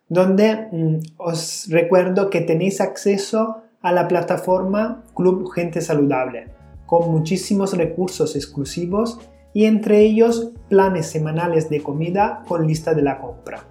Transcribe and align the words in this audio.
donde 0.07 0.67
mm, 0.71 0.97
os 1.17 1.65
recuerdo 1.67 2.29
que 2.29 2.41
tenéis 2.41 2.79
acceso 2.79 3.63
a 3.81 3.91
la 3.91 4.07
plataforma 4.07 5.03
Club 5.15 5.51
Gente 5.51 5.81
Saludable, 5.81 6.49
con 6.85 7.09
muchísimos 7.09 7.75
recursos 7.75 8.35
exclusivos 8.35 9.19
y 9.51 9.65
entre 9.65 10.01
ellos 10.01 10.51
planes 10.69 11.07
semanales 11.07 11.71
de 11.71 11.81
comida 11.81 12.43
con 12.47 12.67
lista 12.67 12.93
de 12.93 13.01
la 13.01 13.17
compra. 13.17 13.65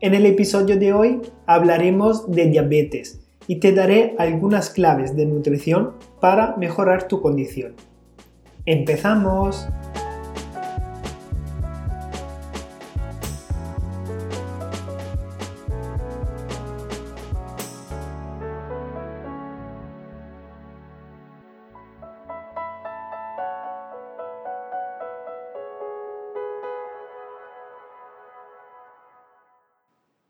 En 0.00 0.14
el 0.14 0.26
episodio 0.26 0.76
de 0.76 0.92
hoy 0.92 1.22
hablaremos 1.46 2.30
de 2.30 2.46
diabetes 2.46 3.18
y 3.46 3.60
te 3.60 3.72
daré 3.72 4.14
algunas 4.18 4.68
claves 4.68 5.16
de 5.16 5.24
nutrición 5.24 5.92
para 6.20 6.54
mejorar 6.58 7.08
tu 7.08 7.22
condición. 7.22 7.74
¡Empezamos! 8.66 9.66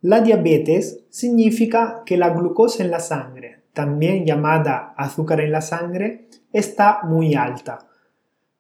La 0.07 0.21
diabetes 0.21 1.05
significa 1.11 2.05
que 2.07 2.17
la 2.17 2.31
glucosa 2.31 2.85
en 2.85 2.93
la 2.93 3.01
sangre, 3.01 3.65
también 3.73 4.25
llamada 4.25 4.95
azúcar 4.97 5.41
en 5.41 5.51
la 5.51 5.61
sangre, 5.61 6.29
está 6.53 7.01
muy 7.03 7.35
alta. 7.35 7.89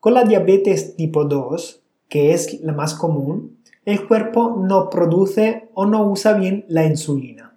Con 0.00 0.14
la 0.14 0.24
diabetes 0.24 0.96
tipo 0.96 1.24
2, 1.24 1.84
que 2.08 2.32
es 2.32 2.60
la 2.62 2.72
más 2.72 2.94
común, 2.94 3.58
el 3.84 4.08
cuerpo 4.08 4.60
no 4.60 4.90
produce 4.90 5.68
o 5.74 5.86
no 5.86 6.10
usa 6.10 6.32
bien 6.32 6.64
la 6.66 6.84
insulina. 6.84 7.56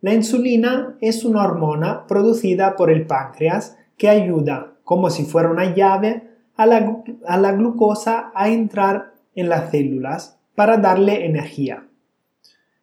La 0.00 0.12
insulina 0.12 0.96
es 1.00 1.24
una 1.24 1.44
hormona 1.44 2.08
producida 2.08 2.74
por 2.74 2.90
el 2.90 3.06
páncreas 3.06 3.76
que 3.96 4.08
ayuda, 4.08 4.72
como 4.82 5.08
si 5.08 5.22
fuera 5.24 5.52
una 5.52 5.72
llave, 5.72 6.24
a 6.56 6.66
la, 6.66 7.52
glucosa 7.52 8.32
a 8.34 8.48
entrar 8.48 9.14
en 9.36 9.48
las 9.48 9.70
células 9.70 10.40
para 10.56 10.78
darle 10.78 11.26
energía. 11.26 11.86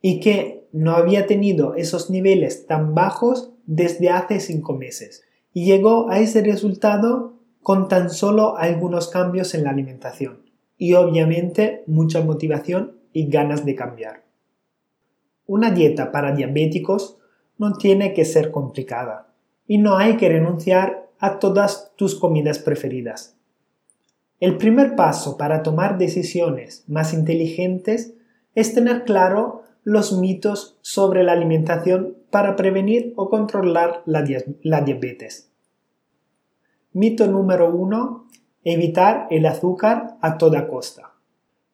y 0.00 0.20
que 0.20 0.68
no 0.72 0.92
había 0.92 1.26
tenido 1.26 1.74
esos 1.74 2.10
niveles 2.10 2.66
tan 2.66 2.94
bajos 2.94 3.50
desde 3.66 4.10
hace 4.10 4.38
5 4.38 4.72
meses 4.74 5.24
y 5.52 5.64
llegó 5.64 6.08
a 6.08 6.20
ese 6.20 6.42
resultado 6.42 7.34
con 7.60 7.88
tan 7.88 8.10
solo 8.10 8.56
algunos 8.56 9.08
cambios 9.08 9.54
en 9.54 9.64
la 9.64 9.70
alimentación 9.70 10.42
y 10.76 10.94
obviamente 10.94 11.82
mucha 11.88 12.22
motivación 12.22 12.98
y 13.12 13.28
ganas 13.28 13.64
de 13.64 13.74
cambiar. 13.74 14.27
Una 15.48 15.70
dieta 15.70 16.12
para 16.12 16.32
diabéticos 16.32 17.16
no 17.56 17.72
tiene 17.72 18.12
que 18.12 18.26
ser 18.26 18.50
complicada 18.50 19.28
y 19.66 19.78
no 19.78 19.96
hay 19.96 20.18
que 20.18 20.28
renunciar 20.28 21.08
a 21.18 21.38
todas 21.38 21.90
tus 21.96 22.14
comidas 22.14 22.58
preferidas. 22.58 23.34
El 24.40 24.58
primer 24.58 24.94
paso 24.94 25.38
para 25.38 25.62
tomar 25.62 25.96
decisiones 25.96 26.84
más 26.86 27.14
inteligentes 27.14 28.12
es 28.54 28.74
tener 28.74 29.04
claro 29.04 29.62
los 29.84 30.12
mitos 30.12 30.76
sobre 30.82 31.24
la 31.24 31.32
alimentación 31.32 32.18
para 32.30 32.54
prevenir 32.54 33.14
o 33.16 33.30
controlar 33.30 34.02
la, 34.04 34.22
diabetes. 34.22 35.50
Mito 36.92 37.26
número 37.26 37.74
1. 37.74 38.26
Evitar 38.64 39.28
el 39.30 39.46
azúcar 39.46 40.18
a 40.20 40.36
toda 40.36 40.68
costa. 40.68 41.14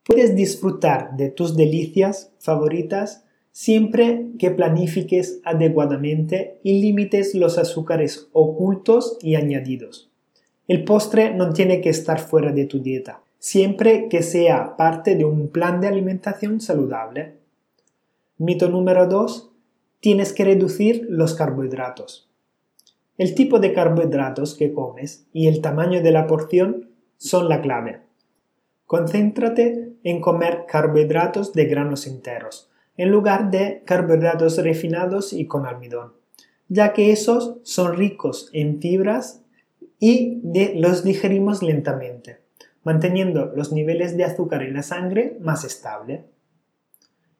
Puedes 0.05 0.37
disfrutar 0.37 1.17
de 1.17 1.31
tus 1.31 1.57
delicias 1.57 2.33
favoritas 2.39 3.24
siempre 3.55 4.27
que 4.37 4.51
planifiques 4.51 5.41
adecuadamente 5.45 6.59
y 6.65 6.81
limites 6.81 7.37
los 7.37 7.57
azúcares 7.57 8.29
ocultos 8.33 9.17
y 9.23 9.37
añadidos. 9.37 10.11
El 10.67 10.83
postre 10.83 11.33
no 11.33 11.53
tiene 11.53 11.81
que 11.81 11.89
estar 11.89 12.19
fuera 12.19 12.51
de 12.51 12.65
tu 12.65 12.81
dieta, 12.81 13.23
siempre 13.39 14.09
que 14.09 14.25
sea 14.25 14.77
parte 14.77 15.15
de 15.15 15.25
un 15.25 15.51
plan 15.51 15.81
de 15.81 15.87
alimentación 15.87 16.61
saludable. 16.61 17.35
Mito 18.39 18.69
número 18.69 19.07
2. 19.07 19.53
Tienes 20.01 20.33
que 20.33 20.45
reducir 20.45 21.07
los 21.09 21.35
carbohidratos. 21.35 22.29
El 23.19 23.37
tipo 23.37 23.61
de 23.61 23.73
carbohidratos 23.73 24.57
que 24.57 24.73
comes 24.73 25.29
y 25.33 25.47
el 25.47 25.61
tamaño 25.61 26.03
de 26.03 26.11
la 26.11 26.27
porción 26.27 26.91
son 27.19 27.49
la 27.49 27.61
clave. 27.61 28.01
Concéntrate 28.87 29.93
en 30.03 30.21
comer 30.21 30.65
carbohidratos 30.67 31.53
de 31.53 31.67
granos 31.67 32.09
enteros, 32.09 32.69
en 32.97 33.11
lugar 33.11 33.51
de 33.51 33.83
carbohidratos 33.85 34.59
refinados 34.59 35.33
y 35.33 35.47
con 35.47 35.67
almidón, 35.67 36.13
ya 36.69 36.93
que 36.93 37.13
esos 37.13 37.57
son 37.63 37.97
ricos 37.97 38.51
en 38.53 38.81
fibras 38.81 39.43
y 39.99 40.41
los 40.75 41.05
digerimos 41.05 41.63
lentamente, 41.63 42.39
manteniendo 42.83 43.53
los 43.55 43.73
niveles 43.73 44.17
de 44.17 44.25
azúcar 44.25 44.63
en 44.63 44.75
la 44.75 44.83
sangre 44.83 45.37
más 45.41 45.65
estable. 45.65 46.27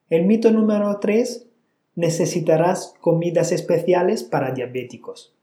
El 0.09 0.25
mito 0.25 0.51
número 0.51 0.99
3. 0.99 1.47
Necesitarás 1.95 2.93
comidas 2.99 3.51
especiales 3.51 4.23
para 4.23 4.51
diabéticos. 4.51 5.33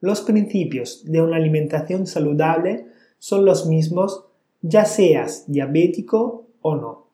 Los 0.00 0.22
principios 0.22 1.04
de 1.04 1.20
una 1.20 1.36
alimentación 1.36 2.06
saludable 2.06 2.86
son 3.18 3.44
los 3.44 3.66
mismos 3.66 4.24
ya 4.62 4.84
seas 4.84 5.44
diabético 5.46 6.46
o 6.62 6.76
no. 6.76 7.09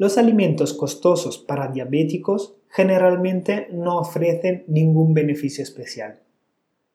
Los 0.00 0.16
alimentos 0.16 0.72
costosos 0.72 1.36
para 1.36 1.68
diabéticos 1.68 2.54
generalmente 2.70 3.68
no 3.70 3.98
ofrecen 3.98 4.64
ningún 4.66 5.12
beneficio 5.12 5.62
especial. 5.62 6.20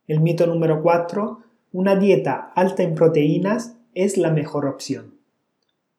El 0.08 0.22
mito 0.22 0.48
número 0.48 0.82
4. 0.82 1.40
Una 1.72 1.96
dieta 1.98 2.52
alta 2.56 2.82
en 2.82 2.96
proteínas 2.96 3.78
es 3.94 4.18
la 4.18 4.32
mejor 4.32 4.66
opción. 4.66 5.14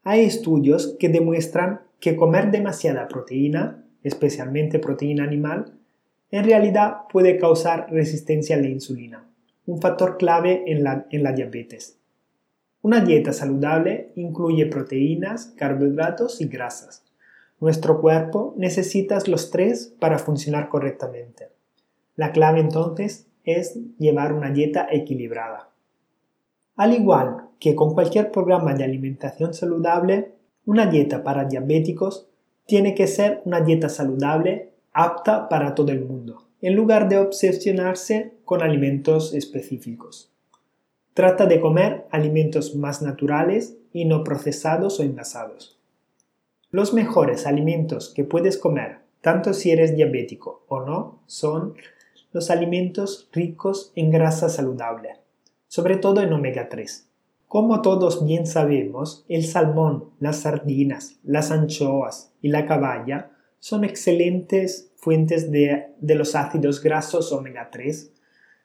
Hay 0.03 0.25
estudios 0.25 0.97
que 0.99 1.09
demuestran 1.09 1.83
que 2.01 2.17
comer 2.17 2.51
demasiada 2.51 3.07
proteína, 3.07 3.85
especialmente 4.03 4.81
proteína 4.81 5.23
animal, 5.23 5.75
en 6.33 6.45
realidad 6.45 7.03
puede 7.13 7.39
causar 7.39 7.87
resistencia 7.89 8.57
a 8.57 8.61
la 8.61 8.67
insulina, 8.67 9.25
un 9.65 9.81
factor 9.81 10.17
clave 10.17 10.65
en 10.67 10.83
la, 10.83 11.07
en 11.13 11.23
la 11.23 11.31
diabetes. 11.31 12.01
Una 12.87 13.01
dieta 13.01 13.33
saludable 13.33 14.13
incluye 14.15 14.65
proteínas, 14.67 15.47
carbohidratos 15.57 16.41
y 16.41 16.47
grasas. 16.47 17.05
Nuestro 17.59 18.01
cuerpo 18.01 18.55
necesita 18.57 19.19
los 19.27 19.51
tres 19.51 19.93
para 19.99 20.21
funcionar 20.21 20.69
correctamente. 20.69 21.49
La 22.15 22.31
clave 22.31 22.61
entonces 22.61 23.27
es 23.43 23.77
llevar 23.99 24.33
una 24.33 24.53
dieta 24.53 24.87
equilibrada. 24.89 25.71
Al 26.77 26.95
igual 26.95 27.49
que 27.59 27.75
con 27.75 27.93
cualquier 27.93 28.31
programa 28.31 28.73
de 28.75 28.85
alimentación 28.85 29.53
saludable, 29.53 30.37
una 30.65 30.87
dieta 30.87 31.25
para 31.25 31.45
diabéticos 31.45 32.29
tiene 32.67 32.95
que 32.95 33.09
ser 33.09 33.43
una 33.45 33.63
dieta 33.63 33.89
saludable 33.89 34.71
apta 34.93 35.49
para 35.49 35.75
todo 35.75 35.91
el 35.91 36.05
mundo, 36.05 36.47
en 36.63 36.77
lugar 36.77 37.09
de 37.09 37.19
obsesionarse 37.19 38.35
con 38.45 38.63
alimentos 38.63 39.35
específicos. 39.35 40.36
Trata 41.17 41.47
de 41.47 41.63
comer 41.63 42.07
alimentos 42.11 42.77
más 42.77 43.01
naturales 43.01 43.79
y 43.91 44.05
no 44.05 44.23
procesados 44.23 45.01
o 45.01 45.03
envasados. 45.03 45.79
Los 46.71 46.93
mejores 46.93 47.47
alimentos 47.47 48.13
que 48.15 48.23
puedes 48.23 48.59
comer, 48.59 48.99
tanto 49.23 49.55
si 49.55 49.71
eres 49.71 49.97
diabético 49.97 50.67
o 50.69 50.81
no, 50.81 51.23
son 51.25 51.73
los 52.33 52.51
alimentos 52.51 53.31
ricos 53.33 53.93
en 53.95 54.11
grasa 54.11 54.51
saludable, 54.51 55.15
sobre 55.69 55.97
todo 55.97 56.21
en 56.21 56.35
omega 56.35 56.69
3. 56.69 57.09
Como 57.49 57.81
todos 57.81 58.23
bien 58.27 58.47
sabemos, 58.47 59.25
el 59.31 59.47
salmón, 59.47 60.11
las 60.21 60.41
sardinas, 60.41 61.17
las 61.25 61.51
anchoas 61.51 62.31
y 62.43 62.49
la 62.49 62.67
caballa 62.67 63.31
son 63.59 63.85
excelentes 63.85 64.93
fuentes 64.97 65.51
de, 65.51 65.95
los 66.03 66.35
ácidos 66.35 66.83
grasos 66.83 67.33
omega 67.33 67.71
3, 67.73 68.13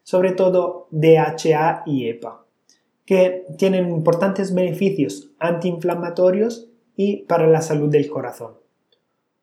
sobre 0.04 0.32
todo 0.32 0.88
DHA 0.92 1.84
y 1.86 2.08
EPA, 2.10 2.46
que 3.06 3.46
tienen 3.58 3.90
importantes 3.90 4.54
beneficios 4.54 5.32
antiinflamatorios 5.40 6.70
y 6.96 7.24
para 7.24 7.48
la 7.48 7.62
salud 7.62 7.90
del 7.90 8.10
corazón. 8.10 8.54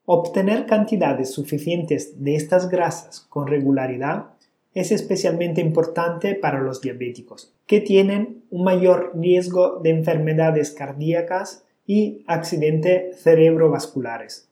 Obtener 0.04 0.66
cantidades 0.66 1.32
suficientes 1.32 2.24
de 2.24 2.34
estas 2.34 2.70
grasas 2.70 3.20
con 3.28 3.46
regularidad 3.46 4.30
es 4.72 4.92
especialmente 4.92 5.60
importante 5.60 6.34
para 6.34 6.60
los 6.60 6.80
diabéticos, 6.80 7.52
que 7.66 7.80
tienen 7.80 8.44
un 8.50 8.64
mayor 8.64 9.12
riesgo 9.14 9.80
de 9.82 9.90
enfermedades 9.90 10.70
cardíacas 10.70 11.64
y 11.86 12.24
accidentes 12.26 13.20
cerebrovasculares. 13.20 14.48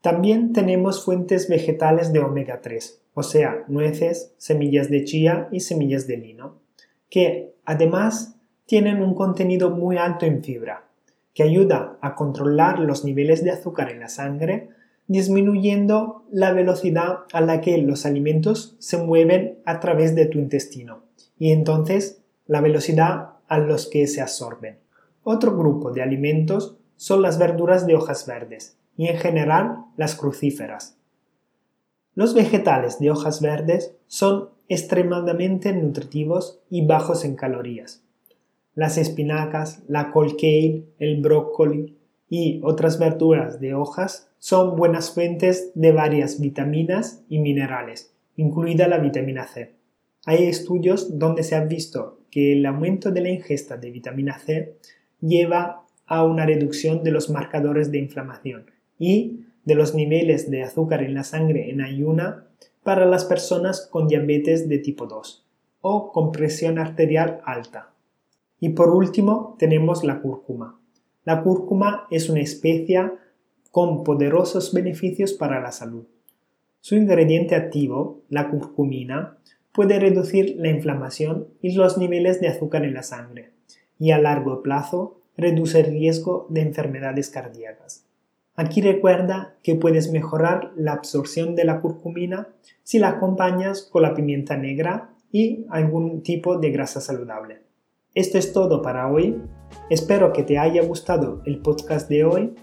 También 0.00 0.52
tenemos 0.52 1.04
fuentes 1.04 1.48
vegetales 1.48 2.12
de 2.12 2.18
omega 2.18 2.60
3, 2.60 3.03
o 3.14 3.22
sea, 3.22 3.64
nueces, 3.68 4.34
semillas 4.36 4.90
de 4.90 5.04
chía 5.04 5.48
y 5.50 5.60
semillas 5.60 6.06
de 6.06 6.16
lino, 6.16 6.60
que 7.08 7.54
además 7.64 8.36
tienen 8.66 9.02
un 9.02 9.14
contenido 9.14 9.70
muy 9.70 9.96
alto 9.96 10.26
en 10.26 10.42
fibra, 10.42 10.88
que 11.32 11.42
ayuda 11.42 11.96
a 12.00 12.14
controlar 12.14 12.78
los 12.78 13.04
niveles 13.04 13.42
de 13.42 13.50
azúcar 13.50 13.90
en 13.90 14.00
la 14.00 14.08
sangre, 14.08 14.68
disminuyendo 15.06 16.24
la 16.30 16.52
velocidad 16.52 17.20
a 17.32 17.40
la 17.40 17.60
que 17.60 17.78
los 17.78 18.06
alimentos 18.06 18.76
se 18.78 18.98
mueven 18.98 19.58
a 19.64 19.80
través 19.80 20.14
de 20.14 20.26
tu 20.26 20.38
intestino 20.38 21.04
y 21.38 21.52
entonces 21.52 22.22
la 22.46 22.60
velocidad 22.60 23.30
a 23.48 23.58
los 23.58 23.88
que 23.88 24.06
se 24.06 24.20
absorben. 24.20 24.78
Otro 25.22 25.56
grupo 25.56 25.90
de 25.90 26.02
alimentos 26.02 26.76
son 26.96 27.22
las 27.22 27.38
verduras 27.38 27.86
de 27.86 27.94
hojas 27.94 28.26
verdes, 28.26 28.78
y 28.96 29.08
en 29.08 29.16
general 29.16 29.84
las 29.96 30.14
crucíferas. 30.14 30.96
Los 32.14 32.34
vegetales 32.34 33.00
de 33.00 33.10
hojas 33.10 33.40
verdes 33.40 33.96
son 34.06 34.50
extremadamente 34.68 35.72
nutritivos 35.72 36.60
y 36.70 36.86
bajos 36.86 37.24
en 37.24 37.34
calorías. 37.34 38.02
Las 38.74 38.98
espinacas, 38.98 39.82
la 39.88 40.10
col 40.10 40.36
kale, 40.36 40.84
el 40.98 41.20
brócoli 41.20 41.96
y 42.28 42.60
otras 42.62 42.98
verduras 42.98 43.60
de 43.60 43.74
hojas 43.74 44.30
son 44.38 44.76
buenas 44.76 45.12
fuentes 45.12 45.72
de 45.74 45.92
varias 45.92 46.40
vitaminas 46.40 47.22
y 47.28 47.38
minerales, 47.38 48.12
incluida 48.36 48.88
la 48.88 48.98
vitamina 48.98 49.46
C. 49.46 49.74
Hay 50.26 50.44
estudios 50.44 51.18
donde 51.18 51.42
se 51.42 51.54
ha 51.54 51.64
visto 51.64 52.20
que 52.30 52.52
el 52.52 52.66
aumento 52.66 53.10
de 53.10 53.20
la 53.20 53.30
ingesta 53.30 53.76
de 53.76 53.90
vitamina 53.90 54.38
C 54.38 54.76
lleva 55.20 55.84
a 56.06 56.24
una 56.24 56.46
reducción 56.46 57.02
de 57.02 57.10
los 57.10 57.30
marcadores 57.30 57.90
de 57.90 57.98
inflamación 57.98 58.70
y 58.98 59.40
de 59.64 59.74
los 59.74 59.94
niveles 59.94 60.50
de 60.50 60.62
azúcar 60.62 61.02
en 61.02 61.14
la 61.14 61.24
sangre 61.24 61.70
en 61.70 61.80
ayuna 61.80 62.46
para 62.82 63.06
las 63.06 63.24
personas 63.24 63.88
con 63.90 64.08
diabetes 64.08 64.68
de 64.68 64.78
tipo 64.78 65.06
2 65.06 65.46
o 65.80 66.12
con 66.12 66.32
presión 66.32 66.78
arterial 66.78 67.40
alta. 67.44 67.90
Y 68.60 68.70
por 68.70 68.90
último 68.90 69.56
tenemos 69.58 70.04
la 70.04 70.20
cúrcuma. 70.20 70.78
La 71.24 71.42
cúrcuma 71.42 72.06
es 72.10 72.28
una 72.28 72.40
especia 72.40 73.14
con 73.70 74.04
poderosos 74.04 74.72
beneficios 74.72 75.32
para 75.32 75.60
la 75.60 75.72
salud. 75.72 76.04
Su 76.80 76.94
ingrediente 76.96 77.54
activo, 77.54 78.22
la 78.28 78.50
curcumina, 78.50 79.38
puede 79.72 79.98
reducir 79.98 80.54
la 80.58 80.68
inflamación 80.68 81.48
y 81.60 81.72
los 81.72 81.98
niveles 81.98 82.40
de 82.40 82.48
azúcar 82.48 82.84
en 82.84 82.94
la 82.94 83.02
sangre 83.02 83.50
y 83.98 84.10
a 84.10 84.18
largo 84.18 84.62
plazo 84.62 85.20
reduce 85.36 85.80
el 85.80 85.86
riesgo 85.86 86.46
de 86.50 86.60
enfermedades 86.60 87.30
cardíacas. 87.30 88.03
Aquí 88.56 88.80
recuerda 88.80 89.56
que 89.64 89.74
puedes 89.74 90.12
mejorar 90.12 90.70
la 90.76 90.92
absorción 90.92 91.56
de 91.56 91.64
la 91.64 91.80
curcumina 91.80 92.48
si 92.84 93.00
la 93.00 93.08
acompañas 93.08 93.82
con 93.82 94.02
la 94.02 94.14
pimienta 94.14 94.56
negra 94.56 95.10
y 95.32 95.66
algún 95.70 96.22
tipo 96.22 96.58
de 96.58 96.70
grasa 96.70 97.00
saludable. 97.00 97.62
Esto 98.14 98.38
es 98.38 98.52
todo 98.52 98.80
para 98.80 99.10
hoy. 99.10 99.42
Espero 99.90 100.32
que 100.32 100.44
te 100.44 100.56
haya 100.56 100.84
gustado 100.84 101.42
el 101.46 101.58
podcast 101.58 102.08
de 102.08 102.24
hoy 102.24 102.54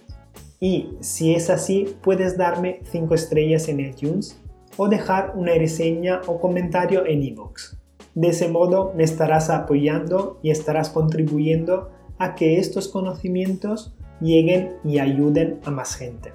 y 0.61 0.91
si 1.01 1.35
es 1.35 1.49
así 1.49 1.94
puedes 2.01 2.37
darme 2.37 2.79
5 2.83 3.13
estrellas 3.13 3.67
en 3.67 3.81
iTunes 3.81 4.41
o 4.77 4.87
dejar 4.87 5.33
una 5.35 5.53
reseña 5.55 6.21
o 6.25 6.39
comentario 6.39 7.05
en 7.05 7.21
iVoox. 7.21 7.75
De 8.15 8.29
ese 8.29 8.47
modo 8.47 8.94
me 8.95 9.03
estarás 9.03 9.49
apoyando 9.49 10.39
y 10.42 10.51
estarás 10.51 10.89
contribuyendo 10.89 11.89
a 12.18 12.35
que 12.35 12.59
estos 12.59 12.87
conocimientos 12.87 13.94
lleguen 14.21 14.78
y 14.83 14.99
ayuden 14.99 15.59
a 15.66 15.71
más 15.71 15.95
gente. 15.95 16.31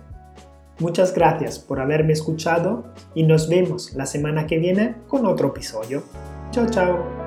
Muchas 0.79 1.15
gracias 1.15 1.59
por 1.59 1.81
haberme 1.81 2.13
escuchado 2.13 2.85
y 3.15 3.23
nos 3.23 3.49
vemos 3.49 3.95
la 3.95 4.05
semana 4.05 4.47
que 4.47 4.59
viene 4.59 4.95
con 5.09 5.25
otro 5.25 5.49
episodio. 5.49 6.03
Chao, 6.51 6.67
chao. 6.69 7.26